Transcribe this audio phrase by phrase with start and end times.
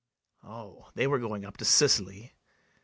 [0.43, 2.33] O, they were going up to Sicily.